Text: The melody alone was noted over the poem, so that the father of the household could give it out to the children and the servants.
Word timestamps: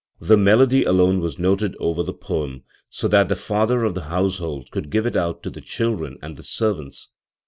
The 0.19 0.35
melody 0.35 0.83
alone 0.83 1.19
was 1.19 1.37
noted 1.37 1.75
over 1.79 2.01
the 2.01 2.11
poem, 2.11 2.63
so 2.89 3.07
that 3.09 3.29
the 3.29 3.35
father 3.35 3.83
of 3.85 3.93
the 3.93 4.05
household 4.05 4.71
could 4.71 4.89
give 4.89 5.05
it 5.05 5.15
out 5.15 5.43
to 5.43 5.51
the 5.51 5.61
children 5.61 6.17
and 6.23 6.35
the 6.37 6.41
servants. 6.43 7.09